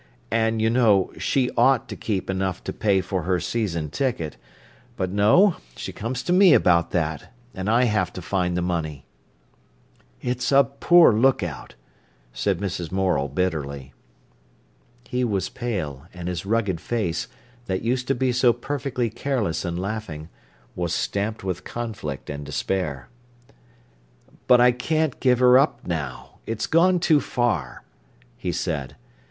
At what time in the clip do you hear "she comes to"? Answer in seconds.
5.75-6.33